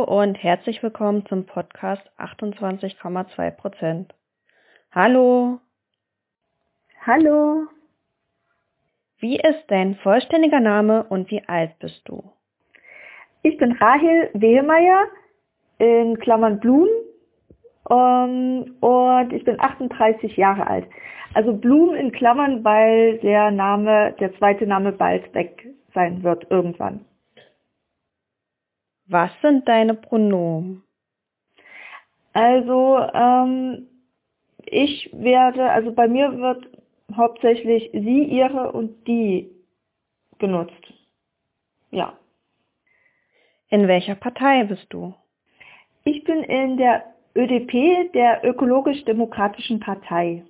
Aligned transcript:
Hallo 0.00 0.22
und 0.22 0.36
herzlich 0.36 0.82
willkommen 0.82 1.26
zum 1.26 1.44
Podcast 1.44 2.02
28,2 2.18 3.50
Prozent. 3.50 4.14
Hallo. 4.92 5.58
Hallo. 7.06 7.66
Wie 9.18 9.36
ist 9.36 9.64
dein 9.68 9.96
vollständiger 9.96 10.60
Name 10.60 11.04
und 11.04 11.30
wie 11.30 11.46
alt 11.46 11.78
bist 11.80 12.00
du? 12.06 12.32
Ich 13.42 13.58
bin 13.58 13.72
Rahel 13.72 14.30
Wehmeier 14.32 15.06
in 15.78 16.18
Klammern 16.18 16.60
Blum 16.60 16.88
um, 17.84 18.76
und 18.80 19.32
ich 19.34 19.44
bin 19.44 19.60
38 19.60 20.34
Jahre 20.36 20.66
alt. 20.66 20.86
Also 21.34 21.52
Blum 21.52 21.94
in 21.94 22.10
Klammern, 22.12 22.64
weil 22.64 23.18
der 23.18 23.50
Name, 23.50 24.14
der 24.18 24.34
zweite 24.38 24.66
Name 24.66 24.92
bald 24.92 25.34
weg 25.34 25.66
sein 25.92 26.22
wird 26.22 26.50
irgendwann. 26.50 27.04
Was 29.10 29.32
sind 29.42 29.66
deine 29.66 29.94
Pronomen? 29.94 30.84
Also 32.32 32.98
ähm, 33.12 33.88
ich 34.64 35.10
werde, 35.12 35.68
also 35.68 35.90
bei 35.92 36.06
mir 36.06 36.38
wird 36.38 36.68
hauptsächlich 37.16 37.90
sie, 37.92 38.22
ihre 38.22 38.70
und 38.70 39.08
die 39.08 39.50
genutzt. 40.38 40.92
Ja. 41.90 42.16
In 43.68 43.88
welcher 43.88 44.14
Partei 44.14 44.62
bist 44.62 44.86
du? 44.90 45.12
Ich 46.04 46.22
bin 46.22 46.44
in 46.44 46.76
der 46.76 47.04
ÖDP, 47.34 48.12
der 48.12 48.44
Ökologisch-Demokratischen 48.44 49.80
Partei. 49.80 50.44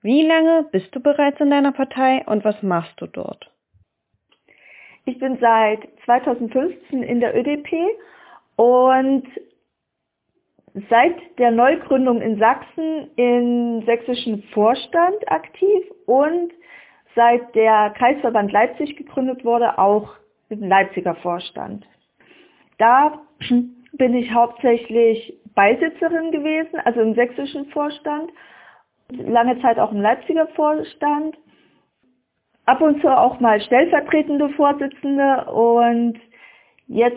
Wie 0.00 0.22
lange 0.22 0.68
bist 0.72 0.94
du 0.94 1.00
bereits 1.00 1.38
in 1.40 1.50
deiner 1.50 1.72
Partei 1.72 2.24
und 2.26 2.46
was 2.46 2.62
machst 2.62 2.98
du 2.98 3.06
dort? 3.06 3.50
Ich 5.08 5.18
bin 5.18 5.38
seit 5.40 5.88
2015 6.04 7.02
in 7.02 7.20
der 7.20 7.34
ÖDP 7.34 7.72
und 8.56 9.26
seit 10.90 11.16
der 11.38 11.50
Neugründung 11.50 12.20
in 12.20 12.38
Sachsen 12.38 13.08
im 13.16 13.86
sächsischen 13.86 14.42
Vorstand 14.52 15.16
aktiv 15.32 15.82
und 16.04 16.52
seit 17.16 17.54
der 17.54 17.94
Kreisverband 17.96 18.52
Leipzig 18.52 18.98
gegründet 18.98 19.46
wurde, 19.46 19.78
auch 19.78 20.10
im 20.50 20.68
Leipziger 20.68 21.14
Vorstand. 21.14 21.86
Da 22.76 23.22
bin 23.92 24.14
ich 24.14 24.30
hauptsächlich 24.30 25.38
Beisitzerin 25.54 26.32
gewesen, 26.32 26.80
also 26.84 27.00
im 27.00 27.14
sächsischen 27.14 27.64
Vorstand, 27.70 28.30
lange 29.10 29.58
Zeit 29.62 29.78
auch 29.78 29.90
im 29.90 30.02
Leipziger 30.02 30.48
Vorstand 30.48 31.34
ab 32.68 32.82
und 32.82 33.00
zu 33.00 33.08
auch 33.08 33.40
mal 33.40 33.60
stellvertretende 33.62 34.50
Vorsitzende 34.50 35.46
und 35.46 36.18
jetzt, 36.86 37.16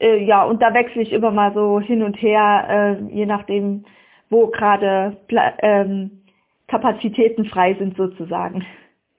äh, 0.00 0.24
ja, 0.24 0.42
und 0.42 0.60
da 0.60 0.74
wechsle 0.74 1.02
ich 1.02 1.12
immer 1.12 1.30
mal 1.30 1.54
so 1.54 1.80
hin 1.80 2.02
und 2.02 2.14
her, 2.14 2.98
äh, 3.08 3.14
je 3.14 3.24
nachdem, 3.24 3.84
wo 4.30 4.48
gerade 4.48 5.16
ähm, 5.62 6.22
Kapazitäten 6.66 7.44
frei 7.44 7.74
sind 7.74 7.96
sozusagen. 7.96 8.66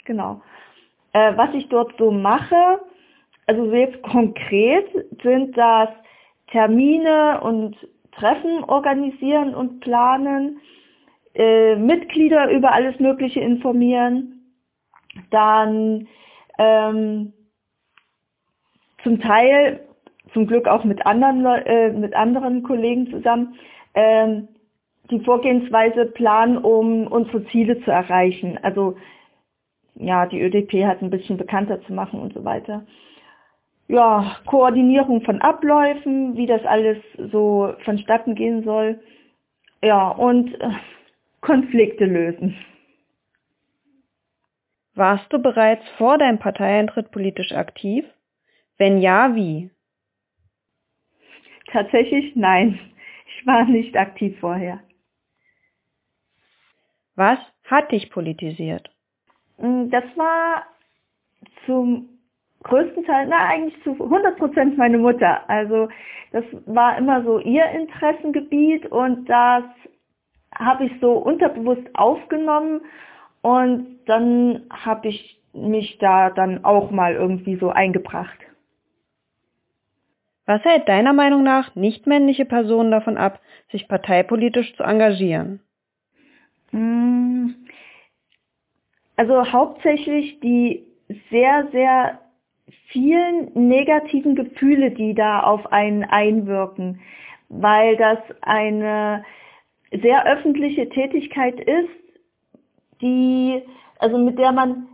Genau. 0.04 0.42
Äh, 1.14 1.38
was 1.38 1.54
ich 1.54 1.70
dort 1.70 1.94
so 1.98 2.12
mache, 2.12 2.82
also 3.48 3.74
jetzt 3.74 4.02
konkret 4.04 4.88
sind 5.24 5.58
das 5.58 5.90
Termine 6.48 7.40
und 7.42 7.78
Treffen 8.12 8.66
organisieren 8.66 9.56
und 9.56 9.80
planen, 9.80 10.60
äh, 11.34 11.78
Mitglieder 11.78 12.52
über 12.52 12.74
alles 12.74 13.00
Mögliche 13.00 13.40
informieren, 13.40 14.39
dann 15.32 16.08
ähm, 16.58 17.34
zum 19.04 19.20
Teil, 19.20 19.82
zum 20.34 20.48
Glück 20.48 20.68
auch 20.68 20.84
mit 20.84 21.06
anderen, 21.06 21.46
äh, 21.46 21.92
mit 21.92 22.16
anderen 22.16 22.64
Kollegen 22.64 23.10
zusammen, 23.10 23.56
ähm, 23.96 24.48
die 25.10 25.20
Vorgehensweise 25.22 26.06
planen, 26.06 26.58
um 26.58 27.08
unsere 27.08 27.46
Ziele 27.46 27.82
zu 27.82 27.92
erreichen. 27.92 28.60
Also 28.62 28.96
ja, 29.96 30.26
die 30.26 30.42
ÖDP 30.42 30.86
hat 30.86 31.02
ein 31.02 31.10
bisschen 31.10 31.38
bekannter 31.38 31.82
zu 31.82 31.94
machen 31.94 32.20
und 32.20 32.34
so 32.34 32.46
weiter. 32.46 32.86
Ja, 33.88 34.38
Koordinierung 34.46 35.22
von 35.24 35.42
Abläufen, 35.42 36.38
wie 36.38 36.46
das 36.46 36.64
alles 36.64 36.98
so 37.32 37.74
vonstatten 37.84 38.36
gehen 38.36 38.64
soll. 38.64 39.00
Ja, 39.84 40.10
und 40.10 40.54
äh, 40.62 40.70
Konflikte 41.42 42.06
lösen. 42.06 42.56
Warst 45.00 45.32
du 45.32 45.40
bereits 45.40 45.88
vor 45.98 46.18
deinem 46.18 46.40
Parteieintritt 46.40 47.12
politisch 47.12 47.54
aktiv? 47.54 48.04
Wenn 48.78 48.98
ja, 48.98 49.34
wie? 49.34 49.72
Tatsächlich 51.72 52.36
nein. 52.36 52.78
Ich 53.26 53.48
war 53.48 53.64
nicht 53.64 53.96
aktiv 53.96 54.38
vorher. 54.42 54.82
Was 57.16 57.40
hat 57.64 57.94
dich 57.94 58.10
politisiert? 58.10 58.90
Mm, 59.58 59.90
das 59.90 60.04
war 60.18 60.64
zum 61.66 62.10
größten 62.64 63.06
Teil, 63.06 63.28
na 63.28 63.48
eigentlich 63.48 63.82
zu 63.84 63.92
100 63.92 64.38
Prozent 64.38 64.78
meine 64.78 64.98
Mutter. 64.98 65.50
Also 65.50 65.88
das 66.34 66.44
war 66.66 66.98
immer 66.98 67.24
so 67.24 67.40
ihr 67.40 67.64
Interessengebiet 67.70 68.86
und 68.88 69.30
das 69.30 69.64
habe 70.54 70.88
ich 70.88 70.92
so 71.00 71.14
unterbewusst 71.14 71.88
aufgenommen 71.94 72.82
und 73.42 74.00
dann 74.06 74.64
habe 74.70 75.08
ich 75.10 75.40
mich 75.54 75.98
da 76.00 76.30
dann 76.30 76.64
auch 76.64 76.92
mal 76.92 77.14
irgendwie 77.16 77.56
so 77.56 77.70
eingebracht. 77.70 78.38
Was 80.46 80.64
hält 80.64 80.90
deiner 80.90 81.14
Meinung 81.14 81.44
nach 81.44 81.76
nicht-männliche 81.76 82.46
Personen 82.46 82.92
davon 82.92 83.18
ab, 83.18 83.40
sich 83.72 83.88
parteipolitisch 83.88 84.76
zu 84.76 84.84
engagieren? 84.84 85.60
Hm. 86.72 87.56
Also 89.16 89.52
hauptsächlich 89.52 90.40
die 90.40 90.88
sehr, 91.30 91.68
sehr 91.72 92.20
vielen 92.88 93.52
negativen 93.54 94.36
Gefühle, 94.36 94.92
die 94.92 95.14
da 95.14 95.42
auf 95.42 95.72
einen 95.72 96.04
einwirken, 96.04 97.02
weil 97.50 97.98
das 97.98 98.20
eine 98.42 99.24
sehr 99.92 100.26
öffentliche 100.26 100.90
Tätigkeit 100.90 101.60
ist, 101.60 101.90
die, 103.02 103.64
also 104.00 104.18
mit 104.18 104.38
der 104.38 104.52
man 104.52 104.88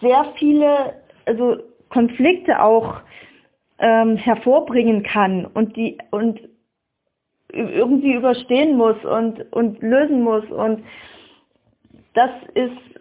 sehr 0.00 0.32
viele, 0.38 1.02
also 1.26 1.58
Konflikte 1.88 2.62
auch 2.62 3.00
ähm, 3.78 4.16
hervorbringen 4.16 5.02
kann 5.02 5.46
und 5.46 5.76
die 5.76 5.98
und 6.10 6.40
irgendwie 7.52 8.14
überstehen 8.14 8.76
muss 8.76 9.02
und 9.04 9.52
und 9.52 9.80
lösen 9.82 10.22
muss. 10.22 10.44
Und 10.50 10.84
das 12.14 12.30
ist 12.54 13.00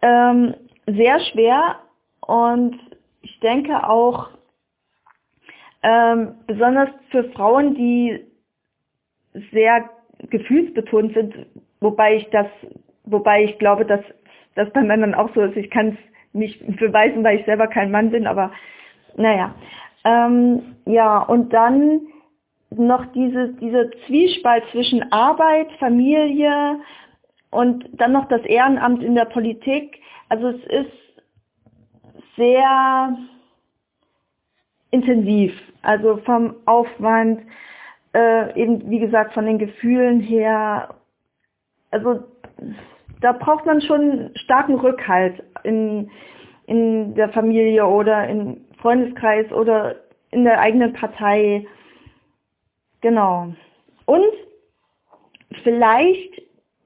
ähm, 0.00 0.54
sehr 0.86 1.20
schwer 1.20 1.80
und 2.20 2.78
ich 3.22 3.38
denke 3.40 3.88
auch 3.88 4.30
ähm, 5.82 6.36
besonders 6.46 6.88
für 7.10 7.24
Frauen, 7.32 7.74
die 7.74 8.24
sehr 9.52 9.90
gefühlsbetont 10.30 11.14
sind, 11.14 11.34
wobei 11.82 12.16
ich 12.16 12.30
das, 12.30 12.46
wobei 13.04 13.44
ich 13.44 13.58
glaube, 13.58 13.84
dass 13.84 14.00
das 14.54 14.70
bei 14.70 14.82
Männern 14.82 15.14
auch 15.14 15.32
so 15.34 15.42
ist. 15.42 15.56
Ich 15.56 15.70
kann 15.70 15.88
es 15.88 15.96
nicht 16.32 16.64
beweisen, 16.78 17.24
weil 17.24 17.38
ich 17.38 17.46
selber 17.46 17.66
kein 17.66 17.90
Mann 17.90 18.10
bin, 18.10 18.26
aber 18.26 18.52
naja. 19.16 19.54
Ähm, 20.04 20.76
ja, 20.86 21.18
und 21.18 21.52
dann 21.52 22.00
noch 22.70 23.06
diese, 23.12 23.54
diese 23.54 23.90
Zwiespalt 24.06 24.64
zwischen 24.72 25.12
Arbeit, 25.12 25.70
Familie 25.78 26.80
und 27.50 27.88
dann 27.92 28.12
noch 28.12 28.26
das 28.28 28.42
Ehrenamt 28.42 29.02
in 29.02 29.14
der 29.14 29.26
Politik. 29.26 30.00
Also 30.28 30.48
es 30.48 30.64
ist 30.64 30.92
sehr 32.36 33.16
intensiv, 34.90 35.52
also 35.82 36.16
vom 36.18 36.54
Aufwand, 36.64 37.42
äh, 38.14 38.60
eben 38.60 38.90
wie 38.90 38.98
gesagt 38.98 39.34
von 39.34 39.46
den 39.46 39.58
Gefühlen 39.58 40.20
her 40.20 40.94
also 41.92 42.24
da 43.20 43.32
braucht 43.32 43.64
man 43.66 43.80
schon 43.80 44.30
starken 44.34 44.74
Rückhalt 44.74 45.42
in, 45.62 46.10
in 46.66 47.14
der 47.14 47.28
Familie 47.28 47.86
oder 47.86 48.26
im 48.28 48.64
Freundeskreis 48.78 49.50
oder 49.52 49.96
in 50.32 50.44
der 50.44 50.58
eigenen 50.58 50.92
Partei. 50.92 51.66
Genau. 53.00 53.52
Und 54.06 54.32
vielleicht, 55.62 56.42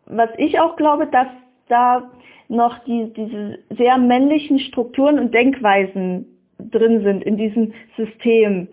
was 0.06 0.29
ich 0.37 0.61
auch 0.61 0.76
glaube, 0.76 1.06
dass 1.06 1.29
da 1.69 2.11
noch 2.49 2.79
die, 2.85 3.12
diese 3.14 3.59
sehr 3.70 3.99
männlichen 3.99 4.59
Strukturen 4.59 5.19
und 5.19 5.35
Denkweisen 5.35 6.26
drin 6.59 7.02
sind 7.02 7.25
in 7.25 7.37
diesem 7.37 7.73
System. 7.97 8.69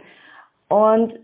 Und 0.69 1.19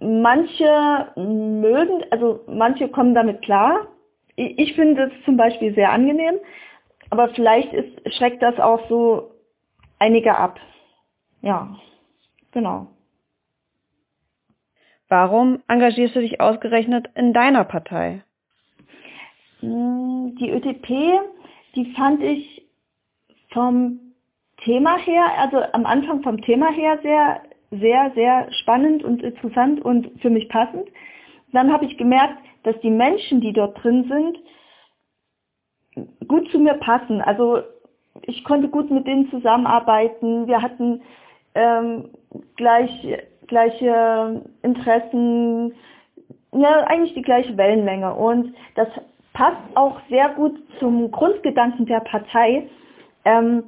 manche 0.00 1.08
mögen, 1.16 2.04
also 2.10 2.40
manche 2.46 2.88
kommen 2.88 3.14
damit 3.14 3.42
klar, 3.42 3.88
ich 4.36 4.74
finde 4.74 5.04
es 5.04 5.24
zum 5.24 5.36
Beispiel 5.36 5.74
sehr 5.74 5.92
angenehm, 5.92 6.38
aber 7.10 7.28
vielleicht 7.30 7.72
ist, 7.72 8.14
schreckt 8.14 8.42
das 8.42 8.58
auch 8.58 8.88
so 8.88 9.32
einige 9.98 10.36
ab. 10.36 10.58
Ja. 11.42 11.76
Genau. 12.52 12.86
Warum 15.08 15.62
engagierst 15.68 16.14
du 16.14 16.20
dich 16.20 16.40
ausgerechnet 16.40 17.08
in 17.14 17.32
deiner 17.32 17.64
Partei? 17.64 18.22
Hm, 19.60 20.36
die 20.38 20.50
ÖDP, 20.50 21.20
die 21.74 21.92
fand 21.96 22.22
ich 22.22 22.66
vom 23.50 24.00
Thema 24.58 24.96
her, 24.96 25.24
also 25.38 25.58
am 25.72 25.86
Anfang 25.86 26.22
vom 26.22 26.40
Thema 26.40 26.70
her 26.70 26.98
sehr, 27.02 27.42
sehr, 27.70 28.12
sehr 28.14 28.52
spannend 28.52 29.02
und 29.02 29.22
interessant 29.22 29.80
und 29.80 30.20
für 30.20 30.30
mich 30.30 30.48
passend. 30.48 30.88
Dann 31.52 31.72
habe 31.72 31.84
ich 31.84 31.98
gemerkt, 31.98 32.38
dass 32.64 32.78
die 32.80 32.90
Menschen, 32.90 33.40
die 33.40 33.52
dort 33.52 33.82
drin 33.82 34.04
sind, 34.08 36.08
gut 36.28 36.50
zu 36.50 36.58
mir 36.58 36.74
passen. 36.74 37.20
Also 37.20 37.62
ich 38.22 38.44
konnte 38.44 38.68
gut 38.68 38.90
mit 38.90 39.06
denen 39.06 39.30
zusammenarbeiten. 39.30 40.46
Wir 40.46 40.62
hatten 40.62 41.02
ähm, 41.54 42.10
gleich, 42.56 42.90
gleiche 43.46 44.42
Interessen, 44.62 45.74
ja, 46.52 46.84
eigentlich 46.84 47.14
die 47.14 47.22
gleiche 47.22 47.56
Wellenlänge. 47.56 48.14
Und 48.14 48.54
das 48.74 48.88
passt 49.32 49.60
auch 49.74 50.00
sehr 50.08 50.30
gut 50.30 50.58
zum 50.78 51.10
Grundgedanken 51.10 51.86
der 51.86 52.00
Partei, 52.00 52.68
ähm, 53.24 53.64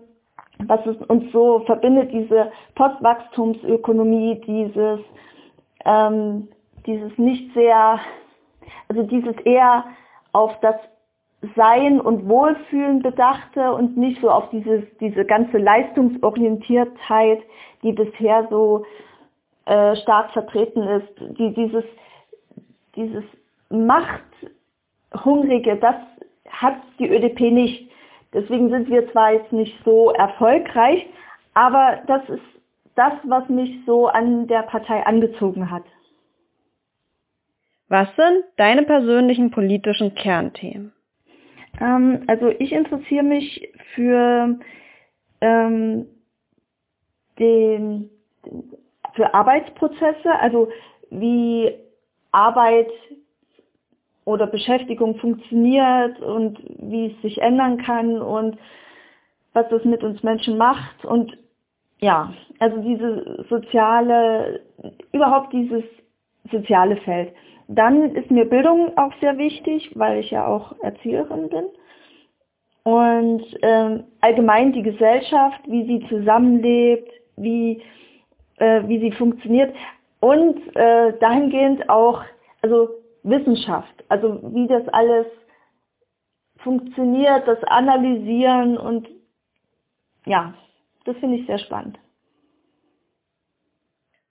was 0.59 0.85
es 0.87 0.97
uns 1.09 1.33
so 1.33 1.61
verbindet, 1.61 2.13
diese 2.13 2.53
Postwachstumsökonomie, 2.75 4.41
dieses, 4.47 5.01
ähm, 5.85 6.49
dieses 6.87 7.17
nicht 7.19 7.53
sehr, 7.55 7.99
also 8.95 9.09
dieses 9.09 9.35
eher 9.45 9.85
auf 10.33 10.53
das 10.61 10.77
sein 11.57 12.01
und 12.01 12.29
Wohlfühlen 12.29 13.03
bedachte 13.03 13.73
und 13.73 13.97
nicht 13.97 14.21
so 14.21 14.31
auf 14.31 14.49
dieses, 14.51 14.85
diese 15.01 15.25
ganze 15.25 15.59
Leistungsorientiertheit, 15.59 17.43
die 17.83 17.91
bisher 17.93 18.47
so 18.51 18.85
äh, 19.67 19.97
stark 19.97 20.31
vertreten 20.31 20.85
ist, 20.85 21.09
die, 21.39 21.53
dieses, 21.53 21.83
dieses 22.97 23.25
Machthungrige, 23.69 25.77
das 25.77 25.97
hat 26.49 26.77
die 26.99 27.11
ÖDP 27.11 27.51
nicht. 27.51 27.91
Deswegen 28.33 28.71
sind 28.71 28.89
wir 28.89 29.13
zwar 29.13 29.33
jetzt 29.33 29.53
nicht 29.53 29.77
so 29.85 30.13
erfolgreich, 30.13 31.07
aber 31.53 31.99
das 32.07 32.27
ist 32.29 32.41
das, 32.95 33.13
was 33.25 33.47
mich 33.49 33.85
so 33.87 34.07
an 34.07 34.47
der 34.47 34.63
Partei 34.63 35.05
angezogen 35.05 35.71
hat. 35.71 35.85
Was 37.89 38.09
sind 38.17 38.45
deine 38.57 38.83
persönlichen 38.85 39.51
politischen 39.51 40.15
Kernthemen? 40.15 40.93
Ähm, 41.81 42.25
also 42.27 42.49
ich 42.49 42.73
interessiere 42.73 43.25
mich 43.25 43.69
für 43.95 44.59
ähm, 45.41 46.07
den, 47.39 48.11
für 49.15 49.35
Arbeitsprozesse, 49.35 50.33
also 50.41 50.69
wie 51.11 51.75
Arbeit 52.33 52.89
oder 54.25 54.47
Beschäftigung 54.47 55.17
funktioniert 55.17 56.21
und 56.21 56.59
wie 56.79 57.07
es 57.07 57.23
sich 57.23 57.41
ändern 57.41 57.79
kann 57.79 58.21
und 58.21 58.59
was 59.53 59.69
das 59.69 59.85
mit 59.85 60.03
uns 60.03 60.23
Menschen 60.23 60.57
macht 60.57 61.05
und 61.05 61.37
ja, 62.01 62.35
also 62.59 62.83
diese 62.83 63.45
soziale, 63.49 64.61
überhaupt 65.13 65.53
dieses 65.53 65.85
soziale 66.51 66.97
Feld. 66.99 67.33
Dann 67.69 68.15
ist 68.15 68.31
mir 68.31 68.45
Bildung 68.45 68.97
auch 68.97 69.13
sehr 69.21 69.39
wichtig, 69.39 69.91
weil 69.95 70.21
ich 70.21 70.31
ja 70.31 70.47
auch 70.47 70.75
Erzieherin 70.83 71.49
bin. 71.49 71.65
Und 72.83 73.45
ähm, 73.63 74.05
allgemein 74.21 74.73
die 74.73 74.83
Gesellschaft, 74.83 75.61
wie 75.67 75.87
sie 75.87 76.07
zusammenlebt, 76.09 77.11
wie, 77.37 77.83
äh, 78.59 78.83
wie 78.87 79.01
sie 79.01 79.13
funktioniert. 79.13 79.75
Und 80.21 80.59
äh, 80.77 81.19
dahingehend 81.19 81.89
auch, 81.89 82.23
also 82.61 82.91
Wissenschaft, 83.23 84.05
also 84.09 84.41
wie 84.55 84.67
das 84.67 84.87
alles 84.89 85.27
funktioniert, 86.59 87.49
das 87.49 87.63
Analysieren 87.65 88.77
und 88.77 89.09
ja, 90.27 90.55
das 91.05 91.17
finde 91.19 91.39
ich 91.39 91.47
sehr 91.47 91.59
spannend. 91.59 91.99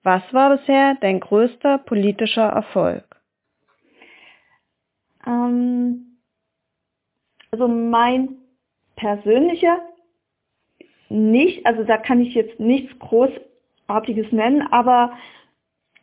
Was 0.03 0.21
war 0.33 0.57
bisher 0.57 0.95
dein 0.99 1.19
größter 1.19 1.77
politischer 1.77 2.47
Erfolg? 2.47 3.12
Ähm, 5.25 6.17
also 7.51 7.67
mein 7.67 8.37
persönlicher 8.95 9.79
nicht, 11.09 11.65
also 11.65 11.83
da 11.83 11.97
kann 11.97 12.21
ich 12.21 12.33
jetzt 12.33 12.59
nichts 12.59 12.97
Großartiges 12.99 14.31
nennen, 14.31 14.67
aber 14.71 15.13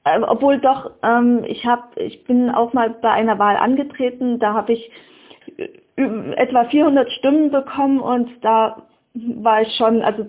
äh, 0.05 0.21
obwohl 0.21 0.59
doch, 0.59 0.93
ähm, 1.03 1.45
ich 1.45 1.67
habe, 1.67 2.01
ich 2.01 2.25
bin 2.25 2.51
auch 2.51 2.73
mal 2.73 2.91
bei 2.91 3.11
einer 3.11 3.39
Wahl 3.39 3.57
angetreten, 3.57 4.39
da 4.39 4.55
habe 4.55 4.73
ich 4.73 4.91
etwa 5.97 6.65
400 6.65 7.11
Stimmen 7.13 7.51
bekommen 7.51 8.01
und 8.01 8.31
da 8.43 8.87
war 9.15 9.63
ich 9.63 9.75
schon, 9.75 10.03
also 10.03 10.27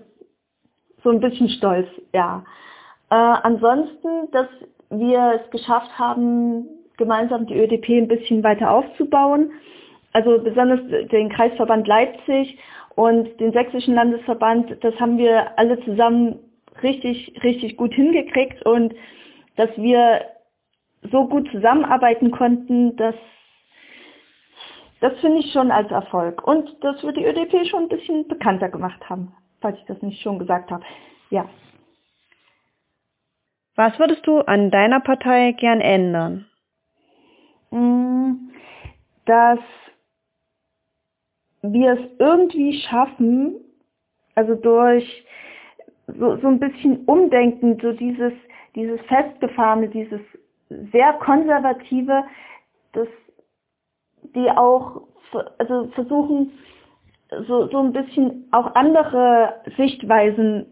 so 1.03 1.09
ein 1.09 1.19
bisschen 1.19 1.49
stolz, 1.49 1.87
ja. 2.13 2.43
Äh, 3.09 3.15
ansonsten, 3.15 4.31
dass 4.31 4.47
wir 4.89 5.41
es 5.43 5.51
geschafft 5.51 5.97
haben, 5.97 6.67
gemeinsam 7.01 7.47
die 7.47 7.57
ÖDP 7.57 7.89
ein 7.97 8.07
bisschen 8.07 8.43
weiter 8.43 8.69
aufzubauen. 8.69 9.51
Also 10.13 10.37
besonders 10.37 10.79
den 11.09 11.29
Kreisverband 11.29 11.87
Leipzig 11.87 12.59
und 12.95 13.39
den 13.39 13.51
sächsischen 13.53 13.95
Landesverband, 13.95 14.77
das 14.83 14.93
haben 14.99 15.17
wir 15.17 15.57
alle 15.57 15.79
zusammen 15.83 16.39
richtig, 16.83 17.33
richtig 17.43 17.75
gut 17.75 17.93
hingekriegt 17.93 18.63
und 18.65 18.93
dass 19.55 19.69
wir 19.77 20.21
so 21.11 21.27
gut 21.27 21.49
zusammenarbeiten 21.51 22.29
konnten, 22.29 22.95
das, 22.97 23.15
das 24.99 25.17
finde 25.21 25.39
ich 25.39 25.51
schon 25.51 25.71
als 25.71 25.89
Erfolg. 25.89 26.45
Und 26.45 26.69
dass 26.83 27.01
wir 27.01 27.13
die 27.13 27.25
ÖDP 27.25 27.65
schon 27.67 27.83
ein 27.83 27.89
bisschen 27.89 28.27
bekannter 28.27 28.69
gemacht 28.69 29.09
haben, 29.09 29.33
falls 29.59 29.79
ich 29.79 29.85
das 29.85 30.01
nicht 30.03 30.21
schon 30.21 30.37
gesagt 30.37 30.69
habe. 30.69 30.83
Ja. 31.31 31.49
Was 33.75 33.97
würdest 33.97 34.27
du 34.27 34.39
an 34.41 34.69
deiner 34.69 34.99
Partei 34.99 35.53
gern 35.53 35.81
ändern? 35.81 36.50
Mm, 37.71 38.51
dass 39.25 39.59
wir 41.61 41.93
es 41.93 41.99
irgendwie 42.19 42.81
schaffen, 42.81 43.55
also 44.35 44.55
durch 44.55 45.25
so, 46.07 46.37
so 46.37 46.47
ein 46.47 46.59
bisschen 46.59 47.05
Umdenken, 47.05 47.79
so 47.81 47.91
dieses, 47.93 48.33
dieses 48.75 48.99
Festgefahrene, 49.01 49.89
dieses 49.89 50.21
sehr 50.91 51.13
konservative, 51.13 52.23
dass 52.93 53.07
die 54.35 54.49
auch 54.51 55.01
also 55.57 55.87
versuchen, 55.93 56.51
so, 57.47 57.67
so 57.67 57.79
ein 57.79 57.93
bisschen 57.93 58.47
auch 58.51 58.75
andere 58.75 59.61
Sichtweisen 59.77 60.65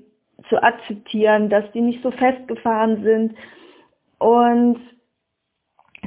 zu 0.50 0.62
akzeptieren, 0.62 1.50
dass 1.50 1.70
die 1.72 1.82
nicht 1.82 2.02
so 2.04 2.12
festgefahren 2.12 3.04
sind. 3.04 3.36
Und 4.20 4.80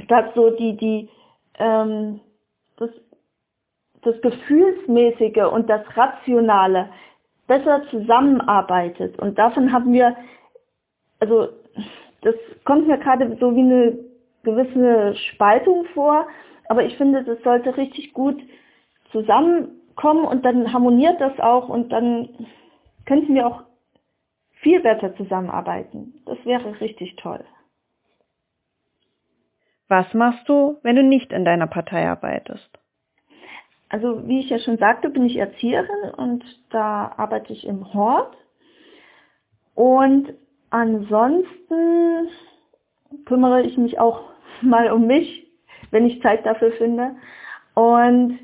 statt 0.03 0.31
so 0.35 0.51
die, 0.51 0.75
die, 0.77 1.09
ähm, 1.59 2.19
das, 2.77 2.89
das 4.01 4.19
Gefühlsmäßige 4.21 5.51
und 5.51 5.69
das 5.69 5.81
Rationale 5.95 6.89
besser 7.47 7.83
zusammenarbeitet. 7.89 9.19
Und 9.19 9.37
davon 9.37 9.71
haben 9.71 9.93
wir, 9.93 10.15
also 11.19 11.49
das 12.21 12.35
kommt 12.63 12.87
mir 12.87 12.97
gerade 12.97 13.37
so 13.39 13.55
wie 13.55 13.61
eine 13.61 13.97
gewisse 14.43 15.15
Spaltung 15.15 15.85
vor, 15.93 16.27
aber 16.69 16.83
ich 16.83 16.95
finde, 16.97 17.23
das 17.23 17.41
sollte 17.43 17.75
richtig 17.77 18.13
gut 18.13 18.41
zusammenkommen 19.11 20.25
und 20.25 20.43
dann 20.45 20.71
harmoniert 20.73 21.19
das 21.21 21.37
auch 21.39 21.69
und 21.69 21.91
dann 21.91 22.29
könnten 23.05 23.35
wir 23.35 23.47
auch 23.47 23.63
viel 24.53 24.79
besser 24.79 25.15
zusammenarbeiten. 25.15 26.13
Das 26.25 26.37
wäre 26.45 26.79
richtig 26.79 27.15
toll. 27.17 27.43
Was 29.87 30.13
machst 30.13 30.47
du, 30.47 30.77
wenn 30.83 30.95
du 30.95 31.03
nicht 31.03 31.31
in 31.31 31.45
deiner 31.45 31.67
Partei 31.67 32.07
arbeitest? 32.07 32.69
Also 33.89 34.27
wie 34.27 34.39
ich 34.39 34.49
ja 34.49 34.57
schon 34.57 34.77
sagte, 34.77 35.09
bin 35.09 35.25
ich 35.25 35.37
Erzieherin 35.37 36.13
und 36.17 36.43
da 36.71 37.13
arbeite 37.15 37.53
ich 37.53 37.67
im 37.67 37.93
Hort. 37.93 38.35
Und 39.75 40.33
ansonsten 40.71 42.27
kümmere 43.25 43.61
ich 43.61 43.77
mich 43.77 43.99
auch 43.99 44.23
mal 44.61 44.91
um 44.91 45.05
mich, 45.05 45.47
wenn 45.91 46.07
ich 46.07 46.21
Zeit 46.23 46.45
dafür 46.45 46.71
finde. 46.71 47.15
Und 47.75 48.39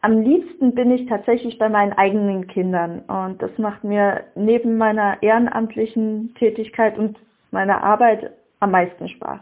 am 0.00 0.22
liebsten 0.22 0.74
bin 0.74 0.90
ich 0.90 1.06
tatsächlich 1.06 1.58
bei 1.58 1.68
meinen 1.68 1.92
eigenen 1.92 2.46
Kindern. 2.46 3.00
Und 3.00 3.42
das 3.42 3.56
macht 3.58 3.84
mir 3.84 4.24
neben 4.34 4.78
meiner 4.78 5.22
ehrenamtlichen 5.22 6.34
Tätigkeit 6.34 6.98
und 6.98 7.18
meiner 7.50 7.82
Arbeit 7.84 8.32
am 8.60 8.70
meisten 8.70 9.08
Spaß. 9.08 9.40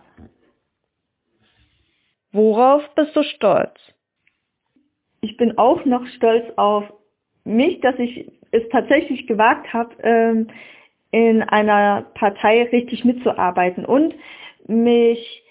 Worauf 2.32 2.82
bist 2.94 3.16
du 3.16 3.22
stolz? 3.22 3.74
Ich 5.20 5.36
bin 5.36 5.58
auch 5.58 5.84
noch 5.84 6.06
stolz 6.16 6.44
auf 6.56 6.84
mich, 7.44 7.80
dass 7.80 7.98
ich 7.98 8.30
es 8.50 8.68
tatsächlich 8.70 9.26
gewagt 9.26 9.72
habe, 9.72 9.94
ähm, 10.02 10.48
in 11.10 11.42
einer 11.42 12.02
Partei 12.14 12.64
richtig 12.64 13.04
mitzuarbeiten 13.04 13.84
und 13.84 14.14
mich 14.66 15.42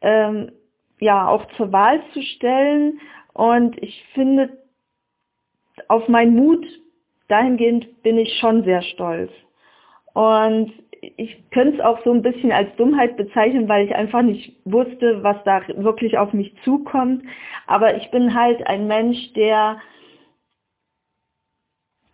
ähm, 0.00 0.52
ja 0.98 1.28
auch 1.28 1.46
zur 1.56 1.72
Wahl 1.72 2.02
zu 2.12 2.22
stellen. 2.22 3.00
Und 3.34 3.80
ich 3.82 4.04
finde, 4.14 4.58
auf 5.88 6.08
meinen 6.08 6.34
Mut 6.34 6.66
dahingehend 7.28 8.02
bin 8.02 8.18
ich 8.18 8.38
schon 8.38 8.64
sehr 8.64 8.82
stolz. 8.82 9.30
Und 10.14 10.72
ich 11.02 11.50
könnte 11.50 11.78
es 11.78 11.84
auch 11.84 12.02
so 12.04 12.12
ein 12.12 12.22
bisschen 12.22 12.52
als 12.52 12.74
Dummheit 12.76 13.16
bezeichnen, 13.16 13.68
weil 13.68 13.86
ich 13.86 13.94
einfach 13.94 14.22
nicht 14.22 14.54
wusste, 14.64 15.22
was 15.24 15.36
da 15.44 15.60
wirklich 15.68 16.16
auf 16.16 16.32
mich 16.32 16.54
zukommt. 16.64 17.24
Aber 17.66 17.96
ich 17.96 18.10
bin 18.12 18.34
halt 18.34 18.64
ein 18.66 18.86
Mensch, 18.86 19.32
der 19.32 19.80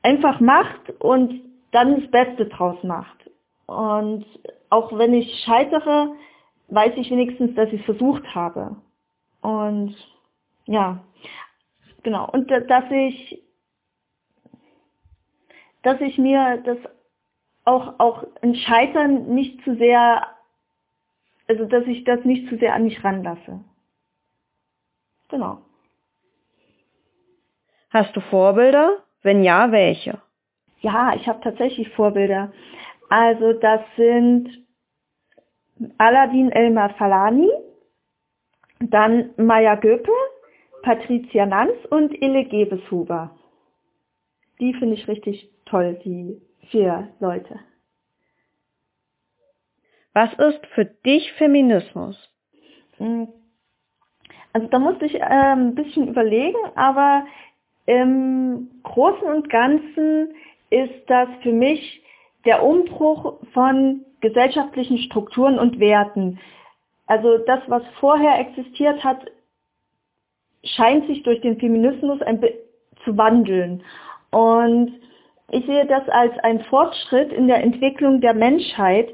einfach 0.03 0.41
macht 0.41 0.91
und 1.01 1.43
dann 1.71 2.01
das 2.01 2.11
Beste 2.11 2.47
draus 2.47 2.83
macht. 2.83 3.31
Und 3.67 4.25
auch 4.71 4.97
wenn 4.97 5.13
ich 5.13 5.45
scheitere, 5.45 6.15
weiß 6.69 6.95
ich 6.97 7.11
wenigstens, 7.11 7.55
dass 7.57 7.71
ich 7.71 7.81
es 7.81 7.85
versucht 7.85 8.35
habe. 8.35 8.77
Und 9.43 9.95
ja, 10.65 11.05
genau. 12.03 12.31
Und 12.31 12.51
dass 12.51 12.91
ich, 12.91 13.43
dass 15.83 16.01
ich 16.01 16.17
mir 16.17 16.63
das 16.65 16.79
auch, 17.69 17.99
auch 17.99 18.25
ein 18.41 18.55
Scheitern 18.55 19.35
nicht 19.35 19.63
zu 19.63 19.77
sehr, 19.77 20.27
also 21.47 21.67
dass 21.67 21.87
ich 21.87 22.05
das 22.05 22.25
nicht 22.25 22.49
zu 22.49 22.57
sehr 22.57 22.75
an 22.75 22.85
mich 22.85 23.05
ranlasse. 23.05 23.61
Genau. 25.29 25.59
Hast 27.91 28.17
du 28.17 28.21
Vorbilder? 28.21 29.03
Wenn 29.23 29.45
ja, 29.45 29.71
welche? 29.71 30.21
Ja, 30.81 31.15
ich 31.15 31.29
habe 31.29 31.41
tatsächlich 31.43 31.91
Vorbilder. 31.91 32.53
Also 33.11 33.53
das 33.53 33.81
sind 33.97 34.49
Aladin 35.99 36.51
Elmar 36.51 36.95
Falani, 36.95 37.51
dann 38.81 39.31
Maya 39.37 39.75
Göpe, 39.75 40.13
Patricia 40.83 41.45
Nanz 41.45 41.75
und 41.91 42.15
Ille 42.23 42.45
Gebeshuber. 42.45 43.37
Die 44.61 44.73
finde 44.75 44.95
ich 44.95 45.07
richtig 45.07 45.51
toll, 45.67 45.99
die 46.05 46.41
vier 46.71 47.09
Leute. 47.21 47.61
Was 50.15 50.33
ist 50.35 50.67
für 50.75 50.85
dich 50.85 51.33
Feminismus? 51.35 52.17
Hm. 52.97 53.29
Also 54.53 54.67
da 54.69 54.79
musste 54.79 55.07
ich 55.07 55.15
äh, 55.15 55.23
ein 55.23 55.75
bisschen 55.75 56.09
überlegen, 56.09 56.59
aber 56.75 57.27
im 57.87 58.71
Großen 58.83 59.29
und 59.29 59.49
Ganzen 59.49 60.35
ist 60.71 61.09
das 61.09 61.29
für 61.43 61.53
mich 61.53 62.03
der 62.45 62.63
Umbruch 62.63 63.41
von 63.53 64.05
gesellschaftlichen 64.21 64.99
Strukturen 64.99 65.59
und 65.59 65.79
Werten. 65.79 66.41
Also 67.07 67.39
das, 67.39 67.61
was 67.69 67.83
vorher 68.01 68.39
existiert 68.41 69.03
hat, 69.05 69.25
scheint 70.65 71.07
sich 71.07 71.23
durch 71.23 71.41
den 71.41 71.59
Feminismus 71.59 72.21
ein 72.23 72.43
zu 73.05 73.17
wandeln. 73.17 73.83
Und 74.31 74.93
ich 75.51 75.65
sehe 75.67 75.87
das 75.87 76.09
als 76.09 76.39
ein 76.41 76.61
Fortschritt 76.65 77.33
in 77.33 77.49
der 77.49 77.63
Entwicklung 77.63 78.21
der 78.21 78.35
Menschheit 78.35 79.09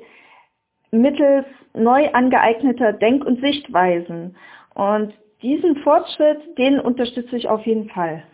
mittels 0.91 1.47
neu 1.75 2.11
angeeigneter 2.13 2.93
Denk- 2.93 3.25
und 3.25 3.41
Sichtweisen. 3.41 4.37
Und 4.75 5.15
diesen 5.43 5.77
Fortschritt, 5.79 6.59
den 6.59 6.81
unterstütze 6.81 7.37
ich 7.37 7.49
auf 7.49 7.65
jeden 7.67 7.89
Fall. 7.91 8.25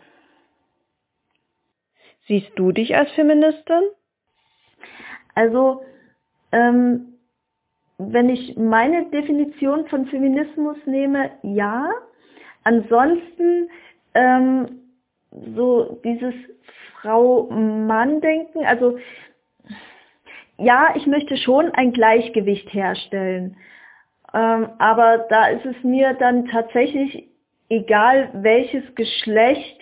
Siehst 2.27 2.53
du 2.57 2.73
dich 2.73 2.97
als 2.97 3.11
Feministin? 3.13 3.83
Also, 5.35 5.83
ähm, 6.53 7.15
wenn 7.99 8.29
ich 8.31 8.57
meine 8.57 9.11
Definition 9.11 9.87
von 9.89 10.07
Feminismus 10.07 10.79
nehme, 10.87 11.33
ja. 11.43 11.91
Ansonsten 12.65 13.69
ähm, 14.15 14.81
so 15.55 16.01
dieses 16.05 16.35
Frau-Mann-Denken, 17.03 18.65
also 18.65 18.99
ja, 20.59 20.93
ich 20.95 21.07
möchte 21.07 21.37
schon 21.37 21.71
ein 21.73 21.93
Gleichgewicht 21.93 22.73
herstellen. 22.73 23.57
Ähm, 24.35 24.69
aber 24.79 25.27
da 25.31 25.49
ist 25.49 25.65
es 25.65 25.83
mir 25.83 26.15
dann 26.15 26.47
tatsächlich 26.47 27.29
egal, 27.69 28.31
welches 28.35 28.95
Geschlecht 28.95 29.81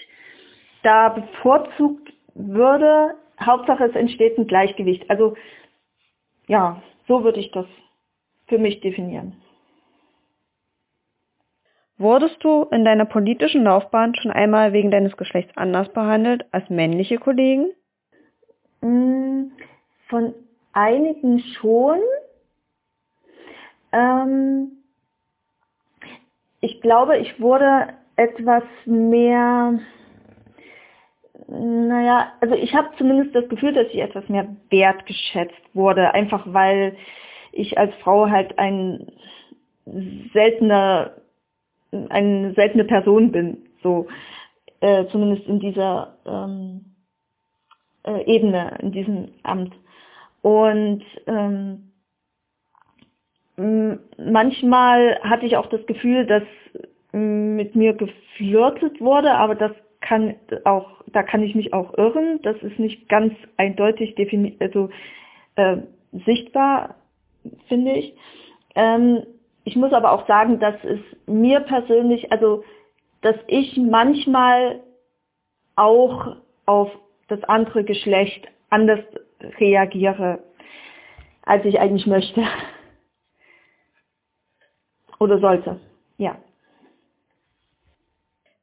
da 0.82 1.08
bevorzugt 1.08 2.12
würde. 2.34 3.14
Hauptsache 3.40 3.84
es 3.84 3.96
entsteht 3.96 4.38
ein 4.38 4.46
Gleichgewicht. 4.46 5.10
Also 5.10 5.34
ja, 6.46 6.80
so 7.08 7.25
würde 7.25 7.40
ich 7.40 7.50
das 7.50 7.66
für 8.46 8.58
mich 8.58 8.80
definieren. 8.80 9.37
Wurdest 11.99 12.43
du 12.45 12.62
in 12.71 12.85
deiner 12.85 13.07
politischen 13.07 13.64
Laufbahn 13.64 14.14
schon 14.14 14.31
einmal 14.31 14.73
wegen 14.73 14.93
deines 14.93 15.17
Geschlechts 15.17 15.57
anders 15.57 15.93
behandelt 15.93 16.47
als 16.52 16.71
männliche 16.71 17.19
Kollegen? 17.19 17.73
Mm, 18.81 19.50
von 20.09 20.33
einigen 20.73 21.40
schon. 21.40 21.99
Ähm, 23.90 24.71
ich 26.61 26.81
glaube, 26.81 27.19
ich 27.19 27.40
wurde 27.40 27.88
etwas 28.14 28.62
mehr, 28.85 29.81
naja, 31.49 32.33
also 32.40 32.55
ich 32.55 32.75
habe 32.75 32.90
zumindest 32.97 33.35
das 33.35 33.49
Gefühl, 33.49 33.73
dass 33.73 33.88
ich 33.88 33.99
etwas 33.99 34.28
mehr 34.28 34.49
wertgeschätzt 34.71 35.75
wurde, 35.75 36.14
einfach 36.14 36.45
weil 36.47 36.97
ich 37.50 37.76
als 37.76 37.93
Frau 37.97 38.28
halt 38.31 38.57
ein 38.59 39.11
seltener 40.33 41.12
eine 41.90 42.52
seltene 42.54 42.85
Person 42.85 43.33
bin, 43.33 43.68
so 43.83 44.07
äh, 44.80 45.07
zumindest 45.07 45.47
in 45.47 45.61
dieser 45.61 46.16
ähm, 46.26 46.85
äh, 48.04 48.25
Ebene, 48.25 48.78
in 48.80 48.92
diesem 48.92 49.28
Amt. 49.42 49.75
Und 50.42 51.02
ähm, 51.26 51.85
manchmal 54.16 55.18
hatte 55.23 55.47
ich 55.47 55.57
auch 55.57 55.66
das 55.66 55.85
Gefühl, 55.87 56.26
dass 56.26 56.45
mit 57.12 57.75
mir 57.75 57.95
geflirtet 57.95 59.00
wurde, 59.00 59.33
aber 59.33 59.54
das 59.54 59.73
kann 60.00 60.37
auch, 60.64 61.02
da 61.07 61.23
kann 61.23 61.42
ich 61.42 61.54
mich 61.54 61.73
auch 61.73 61.97
irren. 61.97 62.40
Das 62.42 62.57
ist 62.62 62.78
nicht 62.78 63.09
ganz 63.09 63.35
eindeutig 63.57 64.14
definiert, 64.14 64.61
also 64.61 64.90
äh, 65.57 65.78
sichtbar, 66.25 66.97
finde 67.66 67.92
ich. 67.92 68.14
Ähm, 68.75 69.23
ich 69.68 69.76
muss 69.76 69.92
aber 69.92 70.12
auch 70.12 70.26
sagen, 70.26 70.60
dass 70.60 70.82
es 70.82 70.98
mir 71.26 71.60
persönlich, 71.60 72.32
also 72.32 72.64
dass 73.20 73.37
ich 73.48 73.76
manchmal 73.76 74.80
auch 75.76 76.37
auf 76.64 76.90
das 77.28 77.44
andere 77.44 77.84
Geschlecht 77.84 78.48
anders 78.70 79.00
reagiere, 79.60 80.38
als 81.42 81.66
ich 81.66 81.78
eigentlich 81.78 82.06
möchte. 82.06 82.44
Oder 85.18 85.38
sollte, 85.38 85.78
ja. 86.16 86.38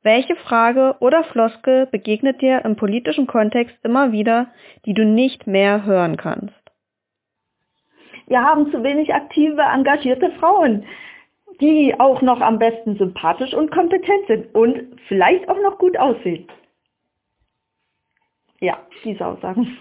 Welche 0.02 0.36
Frage 0.38 0.96
oder 1.02 1.24
Floskel 1.26 1.86
begegnet 1.86 2.42
dir 2.42 2.66
im 2.66 2.78
politischen 2.78 3.28
Kontext 3.28 3.76
immer 3.84 4.12
wieder, 4.12 4.48
die 4.86 4.96
du 4.96 5.06
nicht 5.06 5.46
mehr 5.46 5.86
hören 5.86 6.18
kannst? 6.18 6.65
Wir 8.28 8.42
haben 8.42 8.72
zu 8.72 8.84
wenig 8.84 9.14
aktive, 9.14 9.62
engagierte 9.62 10.32
Frauen, 10.40 10.86
die 11.62 11.96
auch 12.00 12.22
noch 12.22 12.42
am 12.42 12.60
besten 12.60 12.98
sympathisch 12.98 13.54
und 13.54 13.72
kompetent 13.72 14.28
sind 14.28 14.56
und 14.56 15.00
vielleicht 15.08 15.48
auch 15.48 15.62
noch 15.62 15.78
gut 15.78 15.98
aussehen. 15.98 16.48
Ja, 18.60 18.78
diese 19.04 19.26
Aussagen. 19.26 19.78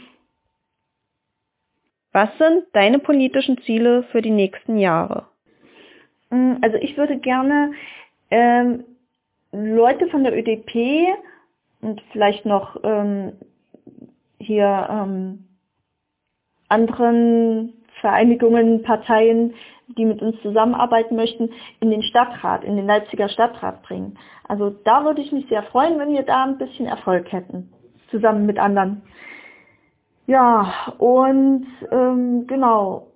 Was 2.13 2.37
sind 2.39 2.65
deine 2.73 2.99
politischen 2.99 3.61
Ziele 3.63 4.05
für 4.13 4.23
die 4.23 4.31
nächsten 4.31 4.79
Jahre? 4.79 5.27
Mm, 6.31 6.55
also 6.63 6.77
ich 6.77 6.97
würde 6.97 7.19
gerne 7.19 7.73
ähm, 8.31 8.85
Leute 9.53 10.07
von 10.09 10.23
der 10.23 10.37
ÖDP 10.37 11.09
und 11.81 12.03
vielleicht 12.13 12.47
noch 12.47 12.79
ähm, 12.85 13.33
hier 14.39 14.89
ähm, 14.91 15.45
anderen 16.69 17.84
Vereinigungen, 18.05 18.83
Parteien, 18.83 19.55
die 19.97 20.05
mit 20.05 20.21
uns 20.21 20.39
zusammenarbeiten 20.43 21.17
möchten, 21.17 21.49
in 21.81 21.91
den 21.91 22.03
Stadtrat, 22.03 22.63
in 22.63 22.77
den 22.77 22.87
Leipziger 22.87 23.31
Stadtrat 23.31 23.83
bringen. 23.83 24.19
Also 24.47 24.69
da 24.85 25.07
würde 25.07 25.23
ich 25.23 25.33
mich 25.33 25.49
sehr 25.49 25.63
freuen, 25.63 25.99
wenn 25.99 26.13
wir 26.13 26.23
da 26.23 26.45
ein 26.45 26.59
bisschen 26.59 26.85
Erfolg 26.85 27.33
hätten, 27.33 27.73
zusammen 28.11 28.45
mit 28.45 28.59
anderen. 28.59 29.01
Ja, 30.27 30.93
und 30.99 31.67
ähm, 31.91 32.47
genau. 32.47 33.07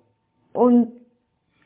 Und 0.53 0.91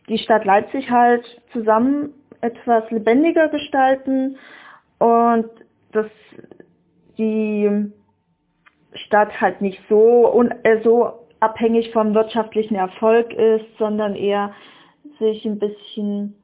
die 0.10 0.18
Stadt 0.18 0.44
Leipzig 0.44 0.92
halt 0.92 1.24
zusammen 1.54 2.14
etwas 2.42 2.92
lebendiger 2.92 3.48
gestalten 3.48 4.36
und 5.00 5.50
dass 5.94 6.08
die 7.18 7.90
Stadt 8.96 9.40
halt 9.40 9.62
nicht 9.62 9.80
so, 9.88 10.30
un, 10.36 10.52
äh, 10.64 10.82
so 10.84 11.23
abhängig 11.44 11.92
vom 11.92 12.14
wirtschaftlichen 12.14 12.76
Erfolg 12.76 13.34
ist, 13.34 13.66
sondern 13.78 14.16
eher 14.16 14.54
sich 15.20 15.46
ein 15.46 15.60
bisschen 15.60 16.36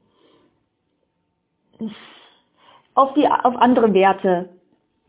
auf 2.94 3.14
die 3.14 3.26
auf 3.26 3.56
andere 3.56 3.94
Werte 3.94 4.50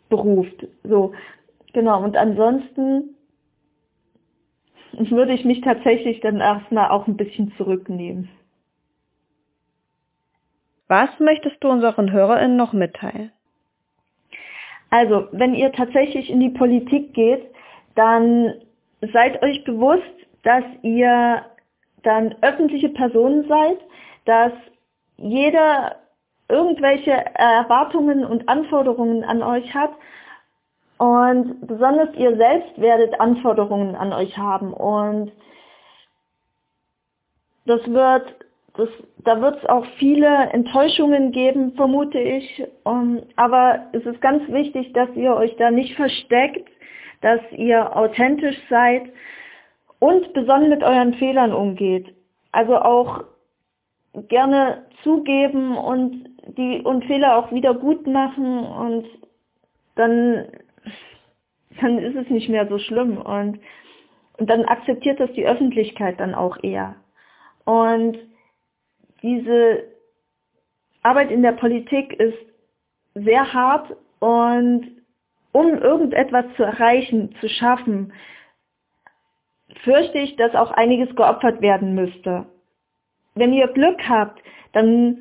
beruft. 0.10 0.66
So, 0.84 1.14
genau. 1.74 2.02
Und 2.04 2.16
ansonsten 2.16 3.16
würde 4.94 5.34
ich 5.34 5.44
mich 5.44 5.62
tatsächlich 5.62 6.22
dann 6.22 6.40
erstmal 6.40 6.90
auch 6.90 7.08
ein 7.08 7.18
bisschen 7.18 7.54
zurücknehmen. 7.58 8.30
Was 10.88 11.10
möchtest 11.20 11.62
du 11.62 11.70
unseren 11.70 12.12
HörerInnen 12.12 12.58
noch 12.58 12.74
mitteilen? 12.74 13.32
Also, 14.90 15.28
wenn 15.32 15.54
ihr 15.54 15.72
tatsächlich 15.72 16.30
in 16.30 16.42
die 16.42 16.50
Politik 16.50 17.14
geht, 17.14 17.44
dann 17.96 18.54
seid 19.14 19.42
euch 19.44 19.64
bewusst, 19.64 20.04
dass 20.44 20.64
ihr 20.82 21.46
dann 22.04 22.36
öffentliche 22.42 22.90
Personen 22.90 23.48
seid, 23.48 23.78
dass 24.26 24.54
jeder 25.18 25.96
irgendwelche 26.50 27.12
Erwartungen 27.12 28.26
und 28.26 28.50
Anforderungen 28.50 29.24
an 29.24 29.42
euch 29.42 29.74
hat 29.74 29.92
und 30.98 31.66
besonders 31.66 32.14
ihr 32.16 32.36
selbst 32.36 32.80
werdet 32.80 33.20
Anforderungen 33.20 33.96
an 33.96 34.14
euch 34.14 34.38
haben 34.38 34.74
und 34.74 35.32
das 37.66 37.82
wird, 37.88 38.36
das, 38.76 38.90
da 39.20 39.42
wird 39.42 39.58
es 39.58 39.70
auch 39.70 39.86
viele 39.98 40.28
Enttäuschungen 40.28 41.32
geben, 41.32 41.74
vermute 41.74 42.20
ich. 42.20 42.64
Um, 42.84 43.18
ähm, 43.18 43.24
aber 43.36 43.88
es 43.94 44.06
ist 44.06 44.22
ganz 44.22 44.48
wichtig, 44.52 44.94
dass 44.94 45.10
ihr 45.16 45.36
euch 45.36 45.56
da 45.58 45.72
nicht 45.72 45.96
versteckt, 45.96 46.70
dass 47.22 47.40
ihr 47.52 47.96
authentisch 47.96 48.58
seid 48.70 49.04
und 50.00 50.34
besonnen 50.34 50.70
mit 50.70 50.84
euren 50.84 51.14
Fehlern 51.16 51.54
umgeht. 51.54 52.14
Also 52.52 52.78
auch 52.78 53.24
gerne 54.28 54.86
zugeben 55.04 55.78
und 55.78 56.30
die 56.58 56.82
und 56.82 57.06
Fehler 57.06 57.38
auch 57.38 57.52
wieder 57.52 57.74
gut 57.74 58.08
machen 58.08 58.60
und 58.60 59.06
dann 59.96 60.48
dann 61.80 62.00
ist 62.00 62.16
es 62.16 62.30
nicht 62.30 62.50
mehr 62.50 62.68
so 62.68 62.78
schlimm 62.78 63.18
und, 63.18 63.60
und 64.38 64.50
dann 64.50 64.66
akzeptiert 64.66 65.20
das 65.20 65.32
die 65.34 65.46
Öffentlichkeit 65.46 66.20
dann 66.20 66.36
auch 66.36 66.58
eher. 66.64 66.96
Und 67.64 68.18
diese 69.22 69.84
Arbeit 71.04 71.32
in 71.32 71.42
der 71.42 71.54
Politik 71.54 72.14
ist 72.20 72.38
sehr 73.14 73.54
hart 73.54 73.96
und 74.20 75.01
um 75.52 75.78
irgendetwas 75.78 76.46
zu 76.56 76.64
erreichen, 76.64 77.36
zu 77.40 77.50
schaffen, 77.50 78.14
fürchte 79.84 80.20
ich, 80.20 80.36
dass 80.36 80.56
auch 80.56 80.72
einiges 80.72 81.16
geopfert 81.16 81.62
werden 81.62 81.96
müsste. 81.96 82.46
Wenn 83.36 83.54
ihr 83.54 83.68
Glück 83.68 84.08
habt, 84.08 84.42
dann 84.74 85.20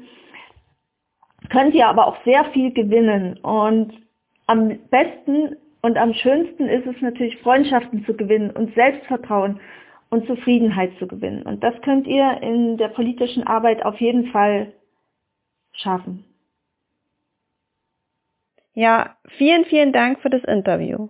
könnt 1.51 1.75
ihr 1.75 1.89
aber 1.89 2.07
auch 2.07 2.17
sehr 2.25 2.45
viel 2.47 2.73
gewinnen 2.73 3.39
und 3.39 3.93
am 4.47 4.79
besten 4.91 5.57
und 5.83 5.97
am 5.97 6.13
schönsten 6.13 6.69
ist 6.69 6.87
es 6.87 7.01
natürlich, 7.01 7.39
Freundschaften 7.39 8.05
zu 8.05 8.15
gewinnen 8.15 8.51
und 8.51 8.75
Selbstvertrauen 8.75 9.61
und 10.11 10.27
Zufriedenheit 10.27 10.93
zu 10.99 11.07
gewinnen. 11.07 11.43
Und 11.43 11.63
das 11.63 11.75
könnt 11.83 12.07
ihr 12.07 12.43
in 12.43 12.77
der 12.77 12.89
politischen 12.89 13.47
Arbeit 13.47 13.85
auf 13.85 13.99
jeden 14.01 14.27
Fall 14.27 14.73
schaffen. 15.73 16.25
Ja, 18.75 19.17
vielen, 19.37 19.65
vielen 19.65 19.93
Dank 19.93 20.21
für 20.21 20.31
das 20.31 20.45
Interview. 20.45 21.09